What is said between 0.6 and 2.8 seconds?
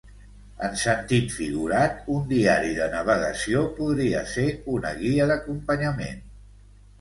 En sentit figurat, un diari